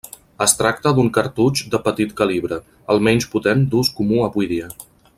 [0.45, 2.59] Es tracta d'un cartutx de petit calibre,
[2.95, 4.73] el menys potent d'ús comú avui dia.